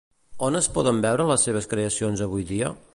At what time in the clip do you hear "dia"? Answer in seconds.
2.55-2.77